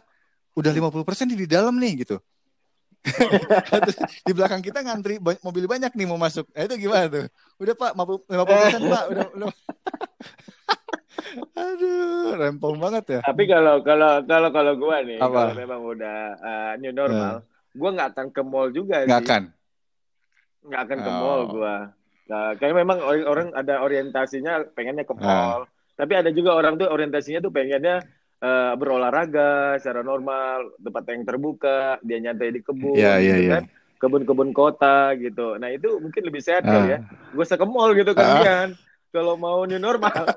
udah 0.55 0.71
50% 0.71 1.31
di 1.35 1.47
dalam 1.47 1.75
nih 1.79 2.07
gitu. 2.07 2.19
Di 4.27 4.31
belakang 4.31 4.61
kita 4.61 4.85
ngantri 4.85 5.17
mobil 5.17 5.65
banyak 5.65 5.89
nih 5.97 6.05
mau 6.05 6.21
masuk. 6.21 6.45
Nah, 6.53 6.69
itu 6.69 6.75
gimana 6.85 7.09
tuh? 7.09 7.25
Udah 7.57 7.73
Pak, 7.73 7.91
50% 7.97 8.81
Pak, 8.85 9.03
udah 9.09 9.25
udah. 9.41 9.49
Aduh, 11.53 12.35
rempong 12.35 12.77
banget 12.77 13.05
ya. 13.07 13.19
Tapi 13.23 13.43
kalau 13.45 13.81
kalau 13.81 14.21
kalau 14.23 14.49
kalau 14.49 14.73
gua 14.75 15.01
nih 15.01 15.17
Apa? 15.17 15.49
kalau 15.49 15.53
memang 15.55 15.81
udah 15.81 16.19
uh, 16.37 16.71
new 16.77 16.91
normal, 16.91 17.43
gua 17.71 17.89
nggak 17.91 18.09
akan 18.13 18.27
ke 18.29 18.41
mall 18.41 18.69
juga 18.69 19.03
Nggak 19.03 19.21
sih. 19.21 19.27
akan. 19.27 19.43
Nggak 20.61 20.81
akan 20.81 20.97
ke 20.97 21.09
Oh. 21.09 21.17
mall 21.17 21.41
gua. 21.47 21.75
Nah, 22.31 22.55
kayak 22.55 22.75
memang 22.77 22.97
orang, 23.01 23.25
orang 23.27 23.47
ada 23.51 23.83
orientasinya 23.83 24.53
pengennya 24.71 25.03
ke 25.03 25.13
Ah. 25.17 25.19
mall. 25.19 25.61
Tapi 25.95 26.13
ada 26.15 26.29
juga 26.31 26.55
orang 26.55 26.79
tuh 26.79 26.87
orientasinya 26.87 27.43
tuh 27.43 27.51
pengennya 27.51 28.01
uh, 28.41 28.73
berolahraga 28.73 29.77
secara 29.77 30.01
normal, 30.01 30.73
tempat 30.81 31.03
yang 31.07 31.23
terbuka, 31.23 32.01
dia 32.01 32.17
nyantai 32.17 32.55
di 32.55 32.61
kebun, 32.63 32.97
Iya, 32.97 33.21
iya, 33.21 33.35
gitu 33.37 33.43
iya. 33.45 33.51
kan. 33.59 33.63
Kebun-kebun 34.01 34.49
kota 34.49 35.13
gitu. 35.13 35.61
Nah, 35.61 35.69
itu 35.69 36.01
mungkin 36.01 36.21
lebih 36.25 36.41
sehat 36.41 36.65
Ah. 36.65 36.73
kali 36.73 36.87
ya. 36.95 36.99
Gue 37.31 37.45
ke 37.45 37.65
mall 37.67 37.93
gitu 37.93 38.11
kan. 38.17 38.41
Dian. 38.41 38.69
Kalau 39.11 39.35
mau 39.35 39.67
new 39.67 39.77
normal. 39.77 40.11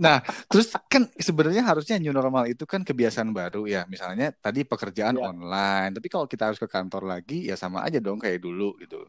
Nah, 0.00 0.24
terus 0.48 0.72
kan 0.88 1.04
sebenarnya 1.12 1.60
harusnya 1.60 2.00
new 2.00 2.16
normal 2.16 2.48
itu 2.48 2.64
kan 2.64 2.80
kebiasaan 2.80 3.28
baru 3.30 3.68
ya. 3.68 3.84
Misalnya 3.84 4.32
tadi 4.32 4.64
pekerjaan 4.64 5.12
Ya. 5.12 5.28
online, 5.28 5.92
tapi 5.92 6.08
kalau 6.08 6.24
kita 6.24 6.48
harus 6.48 6.56
ke 6.56 6.64
kantor 6.64 7.04
lagi 7.04 7.44
ya 7.44 7.60
sama 7.60 7.84
aja 7.84 8.00
dong 8.00 8.16
kayak 8.16 8.40
dulu 8.40 8.72
gitu. 8.80 9.04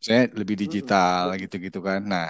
Misalnya 0.00 0.32
lebih 0.32 0.56
digital 0.56 1.36
gitu-gitu 1.36 1.84
kan. 1.84 2.00
Nah, 2.00 2.28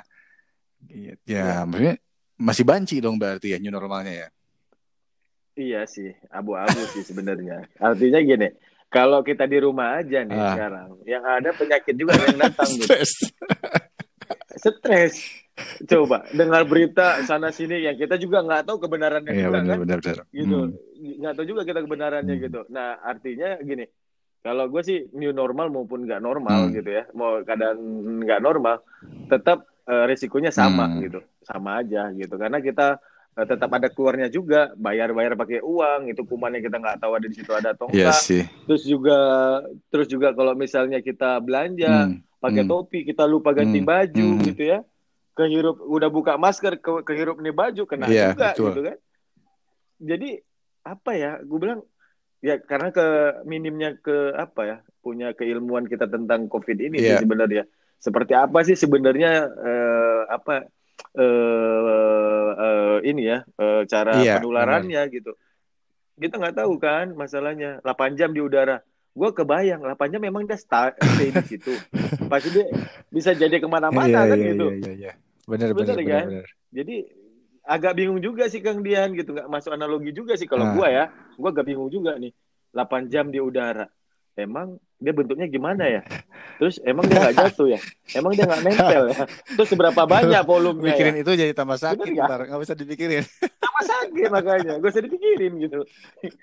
ya, 0.91 1.15
ya 1.23 1.39
Ya. 1.39 1.55
maksudnya 1.63 1.95
masih 2.35 2.65
banci 2.67 2.99
dong 2.99 3.15
berarti 3.15 3.55
ya 3.55 3.63
new 3.63 3.71
normalnya 3.71 4.27
ya. 4.27 4.29
Iya 5.55 5.81
sih, 5.87 6.11
abu-abu 6.29 6.83
sih 6.91 7.07
sebenarnya. 7.07 7.63
Artinya 7.79 8.19
gini, 8.19 8.51
kalau 8.91 9.23
kita 9.23 9.47
di 9.47 9.63
rumah 9.63 10.03
aja 10.03 10.27
nih 10.27 10.35
Ah. 10.35 10.51
sekarang, 10.59 10.89
yang 11.07 11.23
ada 11.23 11.55
penyakit 11.55 11.95
juga 11.95 12.19
yang 12.19 12.43
datang 12.43 12.67
gitu. 12.75 12.91
Stres. 14.55 15.15
Coba 15.85 16.25
dengar 16.33 16.65
berita 16.65 17.21
sana 17.23 17.53
sini 17.53 17.85
yang 17.85 17.95
kita 17.95 18.17
juga 18.17 18.41
nggak 18.41 18.65
tahu 18.65 18.81
kebenarannya 18.81 19.31
Iya 19.31 19.47
juga 19.47 19.53
benar 19.55 19.69
kan, 19.69 19.83
benar 19.85 19.99
benar. 20.01 20.17
gitu. 20.31 20.59
Hmm. 20.59 20.71
Nggak 21.21 21.33
tahu 21.35 21.47
juga 21.47 21.63
kita 21.63 21.81
kebenarannya 21.81 22.35
Hmm. 22.35 22.43
gitu. 22.43 22.61
Nah 22.69 22.89
artinya 22.99 23.61
gini, 23.61 23.85
kalau 24.41 24.65
gue 24.67 24.83
sih 24.83 24.99
new 25.13 25.31
normal 25.31 25.69
maupun 25.69 26.09
nggak 26.09 26.19
normal 26.19 26.67
Hmm. 26.67 26.75
gitu 26.75 26.91
ya, 26.91 27.05
mau 27.13 27.41
keadaan 27.41 27.79
nggak 28.21 28.41
normal, 28.41 28.81
tetap 29.29 29.69
eh, 29.83 30.05
risikonya 30.07 30.49
sama 30.49 30.87
Hmm. 30.89 31.03
gitu, 31.03 31.21
sama 31.43 31.83
aja 31.83 32.09
gitu. 32.13 32.33
Karena 32.33 32.59
kita 32.59 32.97
eh, 33.33 33.47
tetap 33.49 33.73
ada 33.73 33.89
keluarnya 33.89 34.29
juga, 34.29 34.73
bayar-bayar 34.73 35.35
pakai 35.35 35.59
uang, 35.59 36.05
itu 36.07 36.21
kumannya 36.23 36.61
kita 36.61 36.77
nggak 36.77 37.01
tahu 37.01 37.13
ada 37.13 37.25
di 37.25 37.33
situ 37.33 37.49
ada 37.51 37.73
atau 37.73 37.89
Iya 37.89 38.13
enggak. 38.13 38.45
Terus 38.69 38.83
juga 38.85 39.19
terus 39.89 40.07
juga 40.07 40.29
kalau 40.33 40.53
misalnya 40.53 41.01
kita 41.01 41.41
belanja 41.41 42.09
Hmm. 42.09 42.21
Pakai 42.43 42.67
Hmm. 42.67 42.71
topi, 42.75 42.99
kita 43.07 43.23
lupa 43.25 43.55
ganti 43.55 43.79
Hmm. 43.79 43.87
baju 43.87 44.29
Hmm. 44.35 44.43
gitu 44.43 44.63
ya. 44.67 44.79
Kehirup 45.33 45.79
udah 45.81 46.11
buka 46.11 46.35
masker, 46.35 46.77
ke, 46.77 47.07
kehirup 47.07 47.39
nih 47.39 47.55
baju 47.55 47.83
kena 47.87 48.11
Iya, 48.11 48.35
juga 48.35 48.51
betul. 48.53 48.67
gitu 48.69 48.81
kan. 48.91 48.97
Jadi 50.03 50.31
apa 50.83 51.11
ya? 51.15 51.39
Gue 51.41 51.59
bilang 51.63 51.81
ya 52.43 52.59
karena 52.59 52.91
ke 52.91 53.07
minimnya 53.47 53.95
ke 53.97 54.35
apa 54.35 54.61
ya? 54.67 54.77
Punya 54.99 55.31
keilmuan 55.33 55.87
kita 55.87 56.11
tentang 56.11 56.51
Covid 56.51 56.77
ini 56.77 56.99
sih 56.99 57.15
Iya. 57.15 57.23
sebenarnya. 57.23 57.65
Seperti 57.97 58.35
apa 58.35 58.59
sih 58.67 58.75
sebenarnya 58.75 59.47
eh, 59.47 60.21
apa 60.27 60.67
eh, 61.15 62.51
eh, 62.59 62.97
ini 63.07 63.23
ya 63.25 63.39
eh, 63.47 63.83
cara 63.87 64.19
Iya, 64.19 64.37
penularannya 64.37 65.03
gitu. 65.09 65.33
Kita 66.13 66.37
nggak 66.37 66.59
tahu 66.61 66.77
kan 66.77 67.15
masalahnya 67.15 67.79
8 67.81 68.19
jam 68.19 68.35
di 68.35 68.43
udara. 68.43 68.83
Gue 69.13 69.29
kebayang 69.31 69.81
8 69.83 70.09
jam 70.09 70.21
memang 70.21 70.43
dia 70.43 70.57
sta- 70.57 70.97
stay 70.97 71.29
di 71.29 71.45
situ. 71.47 71.73
Pasti 72.31 72.49
dia 72.51 72.65
bisa 73.07 73.31
jadi 73.31 73.53
ke 73.55 73.67
mana-mana 73.67 74.09
Iya 74.09 74.21
kan 74.27 74.37
iya 74.37 74.49
gitu. 74.51 74.67
iya 74.67 74.79
iya 74.79 74.93
iya. 74.95 75.13
Benar 75.45 75.69
Bener 75.71 75.77
benar 75.77 75.97
benar 75.97 76.13
kan? 76.15 76.27
benar. 76.31 76.47
Jadi 76.73 76.97
agak 77.63 77.93
bingung 77.95 78.19
juga 78.19 78.49
sih 78.49 78.59
Kang 78.59 78.81
Dian 78.81 79.13
gitu 79.13 79.31
nggak 79.31 79.47
masuk 79.47 79.71
analogi 79.71 80.11
juga 80.11 80.33
sih 80.35 80.47
kalau 80.47 80.65
Ah. 80.65 80.73
gua 80.73 80.89
ya. 80.89 81.05
Gua 81.37 81.51
agak 81.51 81.67
bingung 81.67 81.89
juga 81.89 82.17
nih. 82.17 82.33
8 82.71 83.07
jam 83.07 83.29
di 83.29 83.37
udara. 83.37 83.85
Emang 84.33 84.81
dia 84.97 85.13
bentuknya 85.13 85.45
gimana 85.45 85.85
ya? 85.85 86.01
Terus 86.57 86.81
emang 86.81 87.05
dia 87.05 87.21
nggak 87.21 87.37
jatuh 87.37 87.69
ya? 87.69 87.81
Emang 88.13 88.33
dia 88.33 88.49
nggak 88.49 88.63
nempel 88.63 89.03
ya? 89.07 89.29
Terus 89.51 89.69
seberapa 89.69 90.03
banyak 90.03 90.41
volumenya 90.49 90.81
ya? 90.81 90.89
Mikirin 90.89 91.17
itu 91.19 91.31
jadi 91.35 91.53
tambah 91.53 91.77
sakit 91.77 92.01
Bener 92.09 92.25
ntar 92.25 92.41
nggak 92.49 92.61
bisa 92.61 92.73
dipikirin. 92.73 93.29
Sakit 93.85 94.29
makanya. 94.29 94.73
Gue 94.77 94.89
usah 94.89 95.01
dipikirin 95.01 95.53
gitu. 95.59 95.81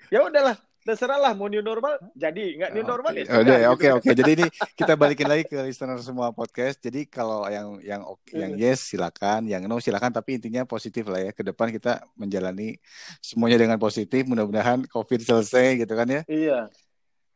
ya 0.08 0.22
udahlah, 0.22 0.54
terserah 0.80 1.18
lah 1.18 1.32
mau 1.32 1.44
new 1.44 1.60
normal 1.60 2.00
jadi 2.14 2.56
nggak 2.56 2.70
new 2.72 2.82
normal 2.82 3.12
ya. 3.12 3.24
Oke, 3.24 3.36
Udah, 3.36 3.40
sudah, 3.56 3.58
oke 3.68 3.80
gitu. 3.82 3.96
oke. 3.96 4.08
Jadi 4.14 4.30
ini 4.32 4.46
kita 4.74 4.92
balikin 4.94 5.28
lagi 5.28 5.44
ke 5.44 5.56
listener 5.58 6.00
semua 6.00 6.30
podcast. 6.30 6.76
Jadi 6.78 7.04
kalau 7.04 7.44
yang 7.46 7.76
yang 7.80 8.02
oke- 8.02 8.32
yang 8.32 8.52
Hmm. 8.52 8.62
yes 8.62 8.80
silakan, 8.86 9.44
yang 9.44 9.64
no 9.64 9.76
silakan. 9.76 10.08
Tapi 10.10 10.36
intinya 10.36 10.64
positif 10.64 11.04
lah 11.04 11.20
ya. 11.20 11.30
Ke 11.30 11.42
depan 11.42 11.68
kita 11.68 12.00
menjalani 12.14 12.80
semuanya 13.18 13.58
dengan 13.58 13.76
positif. 13.76 14.24
Mudah-mudahan 14.24 14.84
COVID 14.86 15.20
selesai 15.20 15.78
gitu 15.78 15.92
kan 15.92 16.08
ya. 16.08 16.22
Iya. 16.26 16.72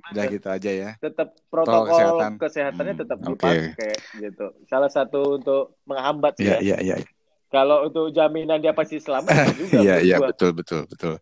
Udah 0.05 0.25
gitu 0.29 0.49
aja 0.49 0.69
ya. 0.69 0.91
tetap 1.01 1.33
Protokol 1.49 1.89
protokol 1.89 1.89
kesehatan. 1.89 2.33
kesehatannya 2.37 2.93
Hmm, 2.93 3.01
tetap 3.01 3.19
oke. 3.25 3.33
dipakai 3.41 3.93
gitu. 4.21 4.47
Salah 4.69 4.91
satu 4.93 5.41
untuk 5.41 5.81
menghambat 5.85 6.37
Iya 6.37 6.61
ya. 6.61 6.77
iya 6.77 6.77
iya. 6.93 6.97
Kalau 7.55 7.87
untuk 7.87 8.11
jaminan 8.11 8.59
dia 8.59 8.75
pasti 8.75 8.99
selamat 8.99 9.31
ya 9.39 9.47
juga 9.55 9.77
Iya 9.79 9.97
iya 10.03 10.17
betul 10.19 10.51
betul 10.51 10.91
betul. 10.91 11.15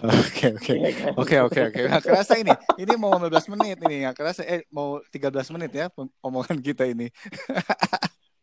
Oke 0.00 0.56
oke. 0.56 0.72
Iya 0.72 0.90
kan? 0.96 1.12
Oke 1.20 1.36
oke 1.36 1.60
oke. 1.68 1.80
Nggak 1.84 2.04
kerasa 2.08 2.40
ini. 2.40 2.52
Ini 2.80 2.96
mau 2.96 3.12
15 3.12 3.52
menit 3.52 3.76
ini. 3.84 4.08
Nggak 4.08 4.16
kerasa. 4.16 4.40
Eh 4.48 4.64
mau 4.72 5.04
13 5.12 5.52
menit 5.52 5.70
ya 5.76 5.92
omongan 6.24 6.56
kita 6.64 6.88
ini. 6.88 7.12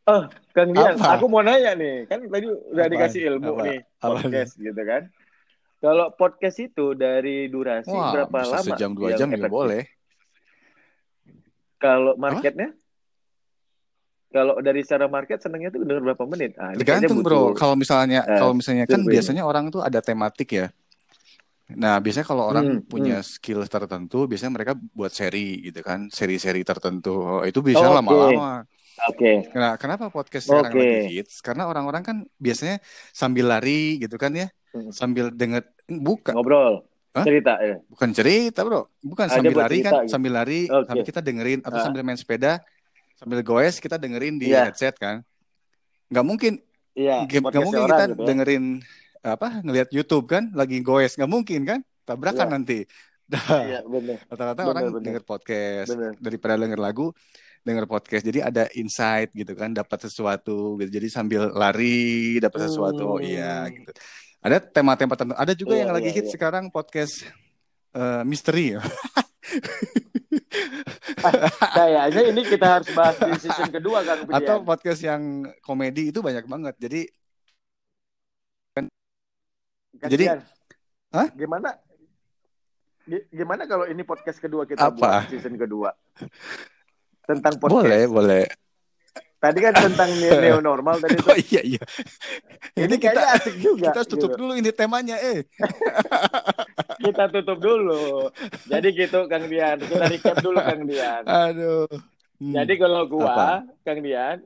Oh, 0.07 0.23
Kang 0.55 0.71
Dian, 0.71 0.95
Apa? 0.95 1.19
aku 1.19 1.27
mau 1.27 1.43
nanya 1.43 1.75
nih. 1.75 2.07
Kan 2.07 2.31
tadi 2.31 2.47
udah 2.47 2.79
Apaan? 2.79 2.93
dikasih 2.95 3.21
ilmu 3.27 3.59
Apa? 3.59 3.63
nih 3.67 3.79
Apa 3.99 4.07
podcast 4.23 4.53
gitu 4.55 4.81
kan. 4.87 5.03
Kalau 5.83 6.05
podcast 6.15 6.57
itu 6.63 6.85
dari 6.95 7.51
durasi 7.51 7.91
Wah 7.91 8.15
berapa 8.15 8.37
bisa 8.39 8.55
lama? 8.55 8.67
sejam 8.71 8.91
dua 8.95 9.19
jam 9.19 9.27
juga 9.27 9.35
efektif? 9.35 9.51
boleh. 9.51 9.83
Kalau 11.75 12.15
marketnya? 12.15 12.71
Kalau 14.27 14.59
dari 14.59 14.83
secara 14.83 15.07
market 15.07 15.39
senangnya 15.39 15.71
tuh 15.71 15.87
denger 15.87 16.03
berapa 16.03 16.23
menit? 16.27 16.51
Ah, 16.59 16.75
ini 16.75 16.83
Tergantung 16.83 17.23
bro. 17.23 17.55
Kalau 17.55 17.79
misalnya 17.79 18.27
eh, 18.27 18.35
kalau 18.35 18.51
misalnya 18.51 18.83
kan 18.83 18.99
survei. 18.99 19.13
biasanya 19.15 19.43
orang 19.47 19.71
tuh 19.71 19.79
ada 19.79 20.03
tematik 20.03 20.49
ya. 20.51 20.67
Nah 21.67 21.99
biasanya 21.99 22.27
kalau 22.27 22.47
orang 22.47 22.79
Hmm, 22.79 22.83
punya 22.83 23.19
skill 23.23 23.63
tertentu, 23.67 24.23
biasanya 24.27 24.51
mereka 24.55 24.73
buat 24.95 25.11
seri 25.11 25.63
gitu 25.63 25.79
kan, 25.83 26.07
seri-seri 26.07 26.63
tertentu. 26.63 27.15
Oh, 27.19 27.43
itu 27.43 27.59
bisa 27.59 27.83
Oke. 27.83 27.95
lama-lama. 27.99 28.63
Oke. 29.11 29.45
Nah, 29.53 29.77
kenapa 29.77 30.09
podcast 30.09 30.47
sekarang 30.49 30.73
Oke. 30.73 30.79
lagi 30.79 31.21
hits? 31.21 31.43
Karena 31.43 31.67
orang-orang 31.67 32.01
kan 32.01 32.17
biasanya 32.35 32.79
sambil 33.11 33.45
lari 33.51 33.99
gitu 33.99 34.15
kan 34.15 34.31
ya, 34.33 34.47
Hmm. 34.73 34.91
sambil 34.91 35.29
denger 35.31 35.63
bukan 35.87 36.33
Ngobrol. 36.35 36.83
Hah? 37.15 37.23
Cerita 37.25 37.57
ya. 37.59 37.81
bukan 37.89 38.09
cerita 38.13 38.61
bro, 38.61 38.87
bukan 39.01 39.25
Ada 39.25 39.35
sambil 39.41 39.53
lari 39.57 39.77
cerita 39.79 39.87
kan, 39.89 39.93
gitu. 40.05 40.11
sambil 40.11 40.31
lari, 40.37 40.61
Oke. 40.67 40.85
sambil 40.85 41.03
kita 41.03 41.19
dengerin 41.19 41.59
atau 41.65 41.79
Ah. 41.79 41.83
sambil 41.83 42.01
main 42.05 42.19
sepeda, 42.19 42.61
sambil 43.17 43.41
goes 43.41 43.77
kita 43.77 43.97
dengerin 43.97 44.37
di 44.37 44.47
Iya. 44.47 44.69
headset 44.69 44.95
kan. 44.95 45.25
Nggak 46.07 46.23
mungkin 46.23 46.53
Iya, 46.93 47.25
Nggak 47.25 47.43
podcast 47.43 47.61
mungkin 47.63 47.81
kita 47.83 47.97
gitu 47.99 48.13
ya. 48.15 48.25
dengerin 48.25 48.65
apa 49.19 49.47
ngelihat 49.59 49.89
YouTube 49.91 50.25
kan 50.25 50.49
lagi 50.51 50.79
goes 50.79 51.13
nggak 51.13 51.27
mungkin 51.27 51.61
kan 51.61 51.79
tabrakan 52.03 52.47
Iya. 52.47 52.53
nanti 52.53 52.79
Iya, 53.67 53.79
benar. 53.83 54.17
rata-rata 54.25 54.55
Bener, 54.55 54.71
orang 54.71 54.83
bener. 54.87 55.03
denger 55.03 55.23
podcast 55.23 55.89
Bener. 55.91 56.13
daripada 56.15 56.55
denger 56.55 56.79
lagu 56.79 57.11
denger 57.59 57.85
podcast 57.85 58.23
jadi 58.23 58.39
ada 58.41 58.63
insight 58.71 59.29
gitu 59.31 59.51
kan 59.51 59.73
dapat 59.73 59.99
sesuatu 59.99 60.79
gitu 60.79 60.89
jadi 60.89 61.07
sambil 61.07 61.51
lari 61.51 62.39
dapat 62.39 62.65
sesuatu 62.65 63.03
oh 63.03 63.19
iya 63.19 63.67
Hmm. 63.67 63.75
gitu 63.75 63.91
ada 64.39 64.57
tema-tema 64.57 65.13
tertentu 65.13 65.35
ada 65.35 65.51
juga 65.51 65.73
Iya, 65.75 65.81
yang 65.83 65.91
lagi 65.91 66.07
iya, 66.07 66.15
hits 66.15 66.29
iya. 66.31 66.35
sekarang 66.39 66.71
podcast 66.71 67.27
eh, 67.91 68.21
misteri 68.23 68.73
Kayaknya 71.69 72.21
ini 72.27 72.41
kita 72.43 72.67
harus 72.73 72.89
bahas 72.91 73.15
di 73.15 73.39
season 73.39 73.69
kedua 73.69 74.01
Kang 74.01 74.23
Budian. 74.23 74.37
atau 74.39 74.55
podcast 74.61 74.99
yang 74.99 75.21
komedi 75.59 76.09
itu 76.09 76.19
banyak 76.19 76.43
banget 76.43 76.75
jadi 76.77 77.01
Kang 78.73 78.87
jadi- 80.05 80.27
Hah? 81.09 81.27
Gimana? 81.31 81.73
Gi- 83.03 83.27
Gimana 83.31 83.63
kalau 83.63 83.85
ini 83.85 84.03
podcast 84.03 84.37
kedua 84.37 84.63
kita 84.63 84.83
Apa? 84.83 84.93
buat 84.93 85.31
season 85.31 85.55
kedua? 85.55 85.95
Tentang 87.23 87.55
podcast. 87.55 87.73
boleh 87.73 88.03
boleh 88.05 88.45
Tadi 89.37 89.59
kan 89.59 89.69
tentang 89.71 90.09
ne- 90.11 90.39
neo 90.43 90.59
normal 90.59 90.97
tadi 90.97 91.13
oh 91.15 91.37
iya 91.37 91.61
iya 91.63 91.83
Ini 92.73 92.83
ini 92.83 92.95
kita 92.97 93.21
asik 93.33 93.55
juga. 93.55 93.89
kita 93.89 94.01
tutup 94.03 94.33
gitu. 94.33 94.39
dulu 94.39 94.53
ini 94.53 94.71
temanya 94.71 95.15
eh 95.15 95.45
Kita 96.97 97.29
tutup 97.29 97.57
dulu. 97.61 98.29
Jadi 98.65 98.87
gitu 98.93 99.29
Kang 99.29 99.45
Dian. 99.45 99.77
Kita 99.77 100.05
recap 100.09 100.37
dulu 100.41 100.59
Kang 100.61 100.83
Dian. 100.85 101.23
aduh 101.25 101.85
Hmm. 102.37 102.53
Jadi 102.53 102.77
kalau 102.77 103.09
gua, 103.09 103.33
Apa? 103.33 103.49
Kang 103.81 104.05
Dian, 104.05 104.37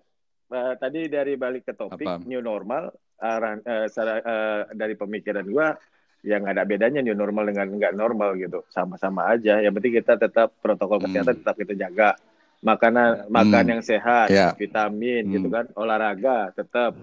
eh, 0.47 0.73
tadi 0.79 1.11
dari 1.11 1.35
balik 1.35 1.67
ke 1.67 1.75
topik 1.75 2.07
Apa? 2.07 2.23
new 2.23 2.39
normal, 2.39 2.87
eh, 3.19 3.91
secara- 3.91 4.23
eh, 4.23 4.61
dari 4.71 4.95
pemikiran 4.95 5.43
gua, 5.43 5.75
yang 6.23 6.47
ada 6.47 6.63
bedanya 6.63 7.03
new 7.03 7.11
normal 7.11 7.51
dengan 7.51 7.67
nggak 7.67 7.91
normal 7.91 8.39
gitu, 8.39 8.63
sama-sama 8.71 9.35
aja. 9.35 9.59
Yang 9.59 9.73
penting 9.75 9.93
kita 9.99 10.15
tetap 10.15 10.55
protokol 10.63 11.03
Hmm. 11.03 11.11
kesehatan 11.11 11.35
tetap 11.43 11.55
kita 11.59 11.73
jaga, 11.75 12.15
makanan 12.63 13.27
makan 13.27 13.63
Hmm. 13.67 13.71
yang 13.75 13.81
sehat, 13.83 14.31
Ya. 14.31 14.55
vitamin 14.55 15.27
Hmm. 15.27 15.33
gitu 15.35 15.47
kan, 15.51 15.67
olahraga 15.75 16.55
tetap. 16.55 16.95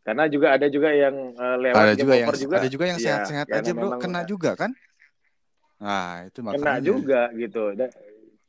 Karena 0.00 0.24
juga 0.26 0.56
ada 0.56 0.66
juga 0.66 0.88
yang 0.90 1.14
eh, 1.32 1.56
lewat 1.60 1.76
ada 1.76 1.94
juga 1.94 2.12
yang 2.16 2.28
juga, 2.32 2.56
ada 2.56 2.68
juga 2.68 2.84
yang 2.88 2.98
Iya, 2.98 3.06
sehat-sehat 3.06 3.46
karena 3.46 3.62
aja 3.62 3.72
bro. 3.76 3.98
kena 4.00 4.20
juga 4.24 4.50
kan? 4.56 4.70
Nah 5.80 6.24
itu 6.24 6.38
kena 6.40 6.52
makanya. 6.52 6.80
juga 6.80 7.20
gitu. 7.32 7.62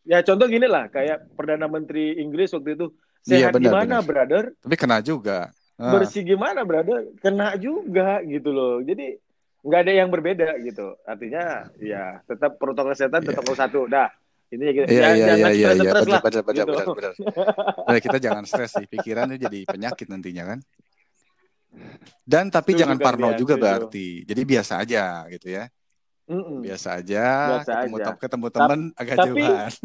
Ya 0.02 0.20
contoh 0.26 0.48
gini 0.50 0.66
lah, 0.66 0.90
kayak 0.90 1.38
perdana 1.38 1.68
menteri 1.68 2.18
Inggris 2.18 2.52
waktu 2.52 2.74
itu 2.74 2.88
Iya, 3.22 3.48
sehat 3.48 3.54
benar, 3.54 3.64
gimana, 3.70 3.96
benar. 4.02 4.08
brother? 4.08 4.44
tapi 4.58 4.76
kena 4.76 4.98
juga. 5.00 5.54
Ah, 5.78 5.94
bersih 5.94 6.24
gimana 6.24 6.66
brother? 6.66 7.06
Kena 7.22 7.54
juga 7.56 8.22
gitu 8.26 8.50
loh. 8.50 8.82
Jadi 8.82 9.18
nggak 9.62 9.82
ada 9.86 9.94
yang 9.94 10.10
berbeda 10.10 10.58
gitu. 10.64 10.98
Artinya 11.06 11.70
ya 11.78 12.18
tetap 12.26 12.58
protokol 12.58 12.98
kesehatan 12.98 13.22
Iya. 13.22 13.28
tetap 13.30 13.44
nomor 13.46 13.58
satu. 13.60 13.80
Dah 13.86 14.10
ini 14.50 14.64
ya 14.68 14.68
iya 14.68 14.74
gitu. 14.74 14.84
iya 14.84 15.00
Jangan- 15.00 15.16
iya 15.16 15.26
jangan 15.28 15.38
iya 15.38 15.52
iya. 15.54 15.70
stres-stres 15.70 16.02
benar 16.02 16.22
benar 16.22 16.44
benar 16.44 16.66
gitu. 16.66 16.74
benar 16.74 16.96
benar. 16.98 17.14
Nah, 17.88 18.00
kita 18.02 18.18
jangan 18.18 18.44
stres 18.44 18.72
sih 18.74 18.86
pikiran 18.86 19.26
itu 19.32 19.40
jadi 19.40 19.60
penyakit 19.66 20.08
nantinya 20.10 20.44
kan 20.44 20.60
Dan 22.22 22.48
tapi 22.48 22.76
Setuju, 22.76 22.82
jangan 22.84 22.98
parno 23.00 23.28
Dian, 23.32 23.40
juga 23.40 23.54
setuju. 23.56 23.64
berarti. 23.64 24.08
Jadi 24.24 24.42
biasa 24.44 24.74
aja 24.84 25.04
gitu 25.32 25.48
ya. 25.50 25.64
Mm-mm. 26.28 26.60
Biasa 26.64 26.88
aja, 27.00 27.26
Biasa 27.60 27.72
ketemu 27.76 27.96
aja. 27.96 28.06
tem- 28.08 28.20
ketemu 28.20 28.46
teman 28.50 28.80
agak 28.96 29.16
tapi- 29.18 29.44
jauhan. 29.44 29.72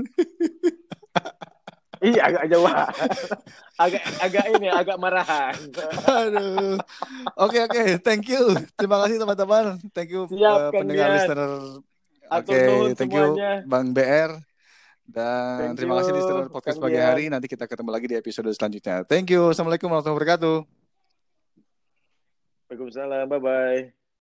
Iya 1.97 2.29
agak 2.29 2.45
jauh. 2.53 2.69
agak 3.83 4.03
agak 4.21 4.45
ini 4.53 4.69
agak 4.69 5.01
marahan. 5.01 5.57
Aduh. 6.13 6.77
Oke 7.41 7.65
oke, 7.65 7.83
thank 8.05 8.29
you. 8.29 8.53
Terima 8.77 9.01
kasih 9.01 9.17
teman-teman. 9.17 9.81
Thank 9.97 10.13
you 10.13 10.29
Siap, 10.29 10.77
Kang 10.77 10.85
pendengar 10.85 11.17
listener. 11.17 11.81
Oke, 12.29 12.53
nuhun 12.53 12.93
thank 12.93 13.17
you 13.17 13.27
semuanya. 13.33 13.65
Bang 13.65 13.97
BR. 13.97 14.31
Dan 15.09 15.73
Thank 15.73 15.77
terima 15.81 15.97
kasih 15.97 16.13
you, 16.13 16.19
listener 16.21 16.47
podcast 16.53 16.77
Kang 16.77 16.85
pagi 16.85 17.01
hari. 17.01 17.25
Nanti 17.33 17.49
kita 17.49 17.65
ketemu 17.65 17.89
lagi 17.89 18.07
di 18.07 18.17
episode 18.21 18.53
selanjutnya. 18.53 19.01
Thank 19.09 19.33
you. 19.33 19.57
Assalamualaikum 19.57 19.89
warahmatullahi 19.89 20.17
wabarakatuh. 20.21 20.86
Waalaikumsalam. 22.69 23.29
Bye 23.29 23.39
bye. 23.45 23.93